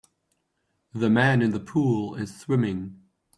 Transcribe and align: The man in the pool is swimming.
The 0.95 1.11
man 1.11 1.43
in 1.43 1.51
the 1.51 1.59
pool 1.59 2.15
is 2.15 2.35
swimming. 2.35 3.03